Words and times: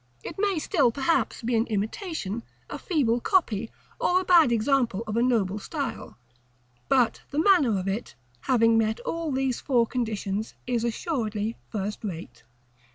It 0.23 0.37
may 0.39 0.57
still, 0.57 0.89
perhaps, 0.91 1.43
be 1.43 1.55
an 1.55 1.67
imitation, 1.67 2.41
a 2.71 2.79
feeble 2.79 3.19
copy, 3.19 3.69
or 3.99 4.19
a 4.19 4.25
bad 4.25 4.51
example 4.51 5.03
of 5.05 5.15
a 5.15 5.21
noble 5.21 5.59
style; 5.59 6.17
but 6.89 7.21
the 7.29 7.37
manner 7.37 7.77
of 7.77 7.87
it, 7.87 8.15
having 8.39 8.79
met 8.79 8.99
all 9.01 9.31
these 9.31 9.59
four 9.59 9.85
conditions, 9.85 10.55
is 10.65 10.83
assuredly 10.83 11.55
first 11.69 12.03
rate. 12.03 12.41